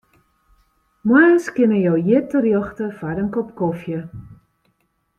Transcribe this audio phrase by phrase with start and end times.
[1.11, 3.99] Moarns kinne jo hjir terjochte foar in kop kofje.